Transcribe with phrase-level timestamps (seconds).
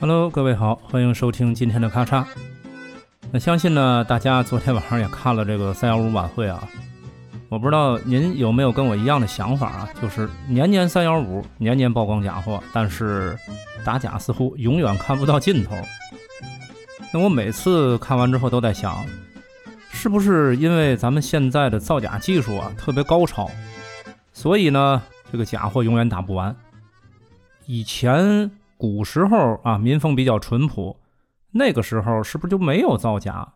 [0.00, 2.24] Hello，各位好，欢迎收听今天的咔嚓。
[3.30, 6.62] 那相信呢，大家昨天晚上也看了这个三幺五晚会啊。
[7.48, 13.36] 我不知道您有没有跟我一样的想法啊，就是年年三幺五，年年曝光假货，但是
[13.84, 15.74] 打假似乎永远看不到尽头。
[17.12, 19.04] 那我每次看完之后都在想，
[19.90, 23.50] 是不是因为咱们现在的造假技术啊特别高超，
[24.38, 25.02] 所以呢
[25.32, 26.54] 这个假货永远打不完？
[27.66, 28.48] 以前。
[28.76, 30.96] 古时候啊，民风比较淳朴，
[31.50, 33.54] 那个时候是不是就没有造假？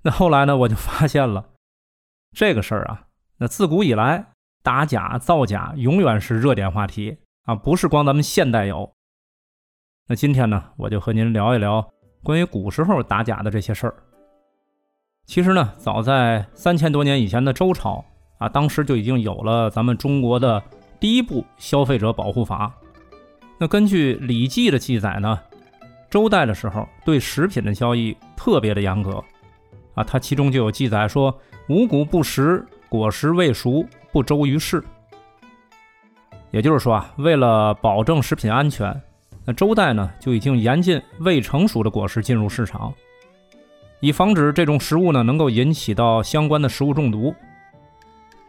[0.00, 1.50] 那后来呢，我就发现了
[2.34, 3.08] 这个事儿啊。
[3.36, 4.28] 那自古以来，
[4.62, 8.90] 打假造假永远是热点话题啊，不是光咱们现代有。
[10.08, 11.86] 那今天呢，我就和您聊一聊
[12.22, 13.94] 关于古时候打假的这些事儿。
[15.26, 18.02] 其实呢，早在三千多年以前的周朝
[18.42, 20.60] 啊，当时就已经有了咱们中国的
[20.98, 22.72] 第一部消费者保护法。
[23.56, 25.38] 那根据《礼记》的记载呢，
[26.10, 29.22] 周代的时候对食品的交易特别的严格
[29.94, 31.32] 啊，它其中就有记载说
[31.70, 34.82] ：“五谷不食，果实未熟，不周于市。”
[36.50, 39.00] 也就是说啊，为了保证食品安全，
[39.44, 42.92] 那周代呢就已经严禁未成熟的果实进入市场，
[44.00, 47.32] 以防止这种食物呢能够引起到相关的食物中毒。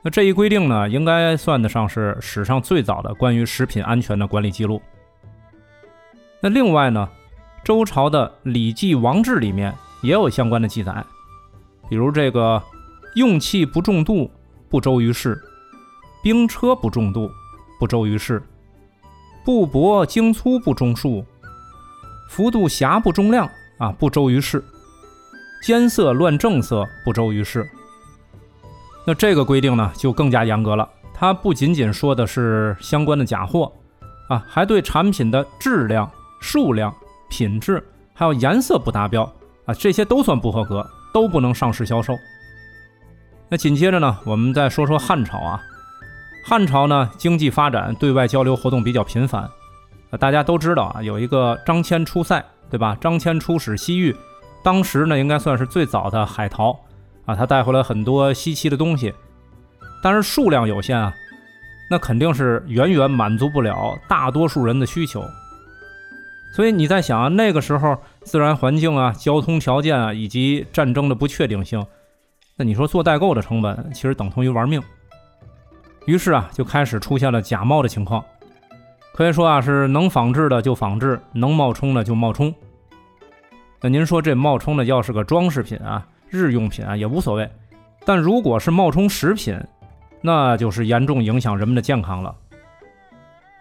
[0.06, 4.82] 那这一规定呢，应该算得上是史上最早的关于食品安全的管理记录。
[6.42, 7.08] 那另外呢，
[7.64, 11.02] 周朝的《礼记王志》里面也有相关的记载，
[11.90, 12.62] 比如这个
[13.16, 14.30] 用器不中度，
[14.70, 15.38] 不周于市；
[16.22, 17.32] 兵车不中度，
[17.80, 18.42] 不周于市；
[19.46, 21.24] 布帛精粗不中数；
[22.30, 24.60] 幅度狭不中量啊，不周于市；
[25.66, 27.66] 间色乱正色，不周于市。
[29.06, 30.88] 那这个规定呢，就更加严格了。
[31.14, 33.72] 它不仅仅说的是相关的假货
[34.30, 36.10] 啊，还对产品的质量。
[36.46, 36.94] 数量、
[37.30, 37.82] 品质
[38.14, 39.24] 还有颜色不达标
[39.66, 42.14] 啊，这些都算不合格，都不能上市销售。
[43.48, 45.62] 那紧接着呢，我们再说说汉朝啊。
[46.46, 49.44] 汉朝呢，经济发展，对外交流活动比较频繁。
[50.10, 52.98] 啊，大家都知道啊，有一个张骞出塞，对吧？
[53.00, 54.14] 张骞出使西域，
[54.62, 56.78] 当时呢，应该算是最早的海淘
[57.26, 59.14] 啊，他带回来很多稀奇的东西，
[60.02, 61.14] 但是数量有限啊，
[61.90, 65.24] 那肯定是远远满足不了大多数人的需求。
[66.56, 71.84] 所以你在想啊，那个时候自然环境啊、交通条件啊，以及战争的不确定性，
[72.58, 74.82] 那你说做代购的成本其实等同于玩命。
[76.06, 78.24] 于是啊，就开始出现了假冒的情况，
[79.16, 82.54] 可以说啊，是能仿制的就仿制，能冒充的就冒充。
[83.82, 86.06] 那您说这冒充的要是个装饰品啊、
[86.40, 87.50] 日用品啊也无所谓，
[88.06, 89.60] 但如果是冒充食品，
[90.22, 92.36] 那就是严重影响人们的健康了。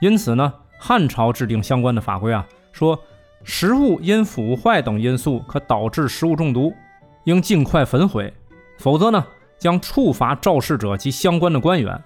[0.00, 2.46] 因此呢，汉朝制定相关的法规啊。
[2.72, 2.98] 说
[3.44, 6.72] 食物因腐坏等因素可导致食物中毒，
[7.24, 8.32] 应尽快焚毁，
[8.78, 9.24] 否则呢
[9.58, 12.00] 将处罚肇事者及相关的官员。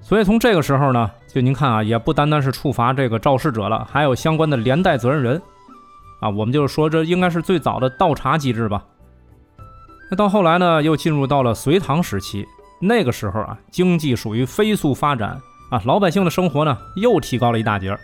[0.00, 5.40] 所以从这个时候呢，就您看啊，也不单单是处罚这个肇事者了，还有相关的连带责任人
[6.20, 6.28] 啊。
[6.30, 8.84] 我们就是说，这应该是最早的倒查机制吧。
[10.10, 12.44] 那到后来呢，又进入到了隋唐时期，
[12.80, 15.40] 那个时候啊，经济属于飞速发展
[15.70, 17.96] 啊，老百姓的生活呢又提高了一大截。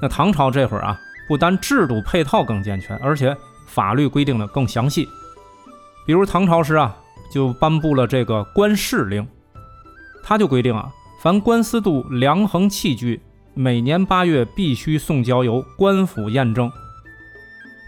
[0.00, 0.98] 那唐朝这会儿啊，
[1.28, 5.06] 不单制度配套更健全，而且法律规定的更详细。
[6.06, 6.96] 比如唐朝时啊，
[7.30, 9.28] 就颁布了这个官市令，
[10.22, 10.88] 他就规定啊，
[11.20, 13.20] 凡官司度量衡器具，
[13.52, 16.72] 每年八月必须送交由官府验证。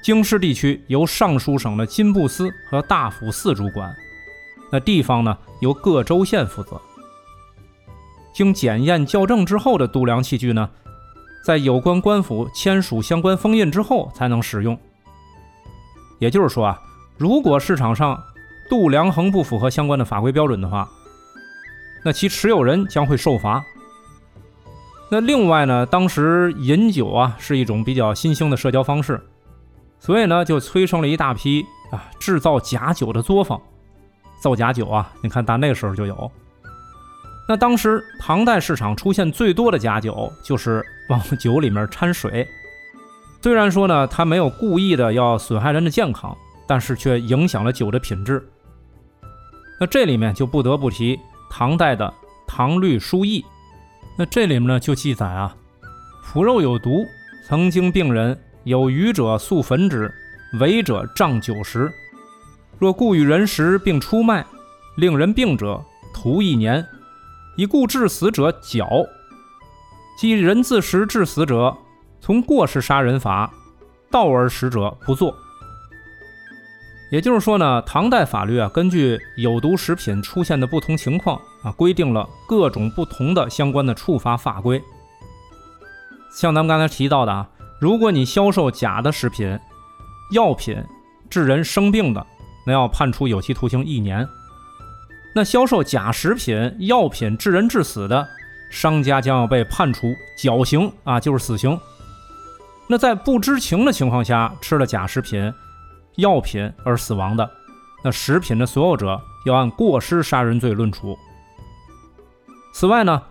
[0.02, 3.94] 京师地区由尚书省的金布司和大府寺主管，
[4.72, 6.80] 那地方呢由各州县负责。
[8.32, 10.68] 经检验校正之后的度量器具呢。
[11.42, 14.78] 在有关官府签署相关封印之后才能使用。
[16.18, 16.78] 也就是说啊，
[17.16, 18.22] 如果市场上
[18.68, 20.86] 度量衡不符合相关的法规标准的话，
[22.04, 23.64] 那其持有人将会受罚。
[25.10, 29.18] 那另外呢，当时饮酒啊是一种比较新兴的社交方式，
[30.00, 33.60] 所以呢就催生了一大批啊制造假酒的作坊。
[34.40, 36.32] 造假酒啊，你看打那个时候就有。
[37.46, 42.48] 那当时唐代市场出现最多的假酒，就是往酒里面掺水。
[43.42, 46.36] 虽然说呢，它没有故意的要损害人的健康，
[46.66, 48.46] 但是却影响了酒的品质。
[49.78, 51.18] 那这里面就不得不提
[51.50, 52.06] 唐代的
[52.46, 53.42] 《唐律疏议》。
[54.16, 55.54] 那这里面呢就记载啊，
[56.22, 57.04] 腐肉有毒，
[57.46, 60.12] 曾经病人有余者速焚之，
[60.58, 61.90] 违者杖九十。
[62.78, 64.44] 若故与人食并出卖，
[64.96, 66.86] 令人病者，徒一年。
[67.56, 68.88] 以故致死者绞，
[70.18, 71.76] 即人自食致死者，
[72.20, 73.52] 从过失杀人法，
[74.10, 75.36] 道而食者不做。
[77.10, 84.80] 也就是说呢，唐代法律啊，根据有毒食品出现的不同情况啊，规定了各种不同的相关的处罚法规。
[86.32, 87.46] 像咱们刚才提到的啊，
[87.80, 89.58] 如果你销售假的食品、
[90.32, 90.76] 药品
[91.30, 92.24] 致人生病的，
[92.66, 94.22] 那要判处有期徒刑一年；
[95.34, 98.28] 那销售假食品、药品致人致死的，
[98.70, 101.80] 商家将要被判处绞刑啊，就是死刑。
[102.86, 105.50] 那在不知情的情况下吃了假食品、
[106.16, 107.50] 药品而死亡的，
[108.04, 111.16] 那食品的所有者要按过失杀人罪论处。
[112.74, 113.22] 此外呢？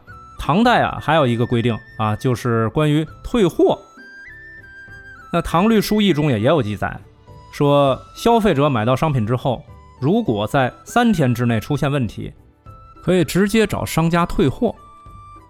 [0.41, 3.77] 唐代啊，还有一个规定啊，就是关于退货。
[5.31, 6.99] 那《唐律疏议》中也也有记载，
[7.51, 9.63] 说消费者买到商品之后，
[9.99, 12.33] 如果在三天之内出现问题，
[13.03, 14.73] 可以直接找商家退货。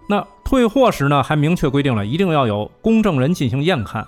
[0.08, 4.06] 那退货时呢，还明确规定了一定要有公证人进行验看，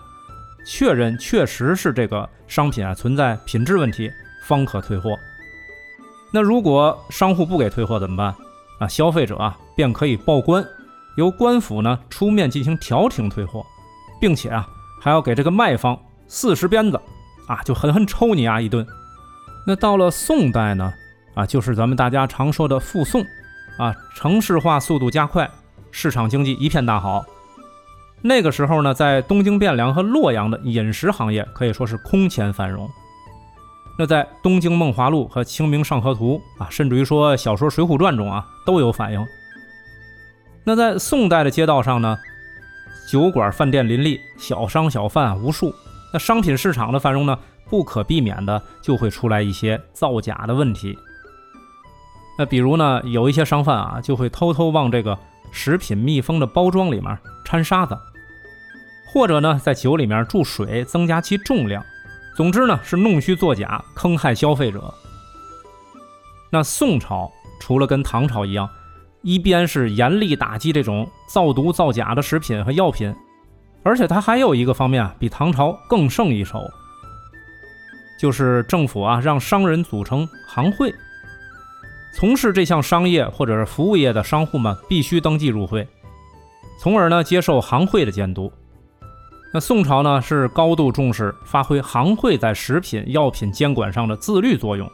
[0.66, 4.10] 确认确实是这个商品啊存在品质问题，
[4.46, 5.16] 方可退货。
[6.32, 8.34] 那如果商户不给退货怎么办？
[8.78, 10.64] 啊，消费者啊便可以报官，
[11.16, 13.64] 由官府呢出面进行调停退货，
[14.20, 14.68] 并且啊
[15.02, 17.00] 还要给这个卖方四十鞭子，
[17.48, 18.86] 啊就狠狠抽你啊一顿。
[19.66, 20.92] 那到了宋代呢，
[21.34, 23.20] 啊就是咱们大家常说的复宋，
[23.78, 25.50] 啊城市化速度加快，
[25.90, 27.24] 市场经济一片大好。
[28.20, 32.88] 那个时候呢，在东京汴梁和洛阳的饮食行业可以说是空前繁荣。
[33.98, 39.26] 那在《东京梦华录》和《清明上河图》啊，甚至于说小说《水浒传》中啊，都有反映。
[40.64, 42.16] 那在宋代的街道上呢，
[43.12, 45.74] 酒馆、饭店林立，小商小贩无数。
[46.14, 47.38] 那商品市场的繁荣呢，
[47.68, 50.98] 不可避免的就会出来一些造假的问题。
[52.38, 55.18] 那比如呢，有一些商贩啊，就会偷偷往这个
[55.50, 57.94] 食品密封的包装里面掺沙子，
[59.12, 61.84] 或者呢，在酒里面注水，增加其重量。
[62.34, 64.94] 总之呢，是弄虚作假，坑害消费者。
[66.48, 67.30] 那宋朝
[67.60, 68.66] 除了跟唐朝一样，
[69.22, 73.14] 一边是严厉打击这种造毒造假的食品和药品，
[73.82, 76.60] 而且它还有一个方面啊，比唐朝更胜一筹，
[78.20, 80.92] 就是政府啊让商人组成行会，
[82.14, 85.86] 从事这项商业或者是服务业的商户们必须登记入会，
[86.80, 88.52] 从而呢接受行会的监督。
[89.54, 94.90] 那宋朝呢是高度重视发挥行会在食品药品监管上的自律作用。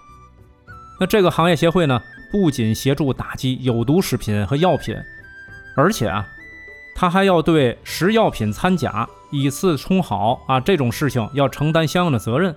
[0.99, 4.95] 那这个行业协会呢，不仅协助打击有毒食品和药品，
[5.77, 6.27] 而且啊，
[6.95, 12.55] 他还要对食药品掺假、以次充好啊这种事情要承担相应的责任。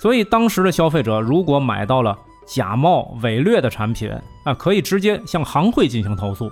[0.00, 4.10] 所以当时的消费者如果买到了假冒伪劣的产品
[4.44, 6.50] 啊，可以直接向行会进行投诉。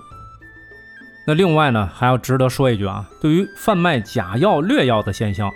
[1.27, 5.51] 那另外呢，还要值得说一句啊，对于贩卖假药、劣药的现象，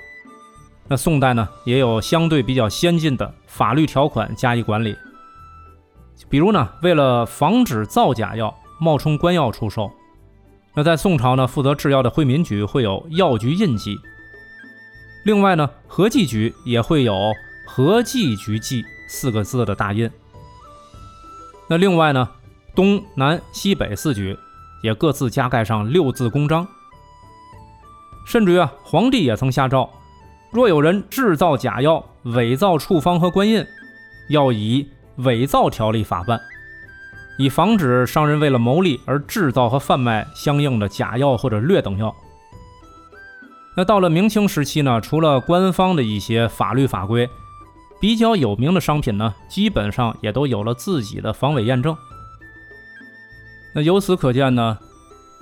[0.87, 4.95] 那宋代呢也有相对比较先进的法律条款加以管理。
[6.29, 9.91] 比如呢，为了防止造假药冒充官药出售，
[10.73, 13.97] 那在宋朝呢，负责制药的惠民局会有药局印记。
[15.25, 17.33] 另外呢，合剂局也会有
[17.65, 20.09] 合剂局记四个字的大印。
[21.69, 22.29] 那另外呢，
[22.75, 24.37] 东南西北四局。
[24.83, 26.65] 也各自加盖上六字公章，
[28.27, 29.89] 甚至于啊，皇帝也曾下诏，
[30.51, 33.65] 若有人制造假药、伪造处方和官印，
[34.29, 36.39] 要以伪造条例法办，
[37.37, 42.15] 以防止商人为了牟利而制造和贩卖相应的假药或者劣等药。
[43.75, 47.29] 那到了明清时期呢，除了官方的一些法律法规，
[47.99, 51.95] 比较有名的商品呢，基本上也都有了自己的防伪验证。
[53.75, 54.77] 那由此可见呢，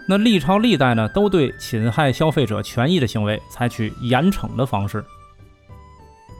[0.07, 5.03] 那历朝历代呢都对侵害消费者权益的行为采取严惩的方式。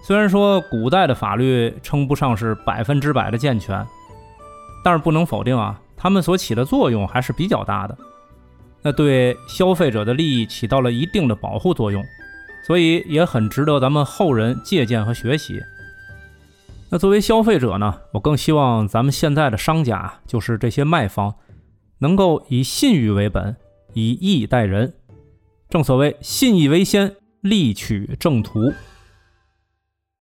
[0.06, 3.84] 虽然说古代的法律称不上是百分之百的健全，
[4.84, 7.98] 但是不能否定啊，他们所起的作用还是比较大的。
[8.84, 12.04] 那对消费者的利益起到了一定的保护作用，
[12.68, 15.60] 所以也很值得咱们后人借鉴和学习。
[16.92, 21.34] 那作为消费者呢，我更希望咱们现在的商家，就是这些卖方。
[21.98, 23.56] 能够以信誉为本，
[23.96, 24.94] 以义待人。
[25.68, 28.72] 正所谓信义为先，利取正途。